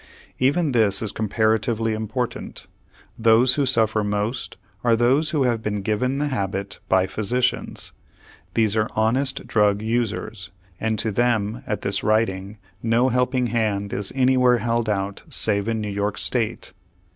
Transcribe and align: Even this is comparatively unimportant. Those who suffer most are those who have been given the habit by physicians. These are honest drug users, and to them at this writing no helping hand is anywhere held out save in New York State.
Even 0.39 0.71
this 0.71 1.03
is 1.03 1.11
comparatively 1.11 1.91
unimportant. 1.93 2.65
Those 3.19 3.53
who 3.53 3.67
suffer 3.67 4.03
most 4.03 4.57
are 4.83 4.95
those 4.95 5.29
who 5.29 5.43
have 5.43 5.61
been 5.61 5.83
given 5.83 6.17
the 6.17 6.29
habit 6.29 6.79
by 6.89 7.05
physicians. 7.05 7.93
These 8.55 8.75
are 8.75 8.89
honest 8.95 9.45
drug 9.45 9.83
users, 9.83 10.49
and 10.79 10.97
to 10.97 11.11
them 11.11 11.61
at 11.67 11.81
this 11.83 12.01
writing 12.03 12.57
no 12.81 13.09
helping 13.09 13.45
hand 13.53 13.93
is 13.93 14.11
anywhere 14.15 14.57
held 14.57 14.89
out 14.89 15.21
save 15.29 15.67
in 15.67 15.79
New 15.79 15.91
York 15.91 16.17
State. 16.17 16.73